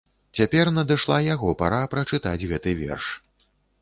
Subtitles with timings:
[0.37, 3.05] Цяпер надышла яго пара прачытаць гэты верш.